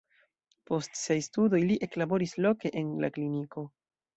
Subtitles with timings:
[0.69, 3.69] Post siaj studoj li eklaboris loke en la kliniko.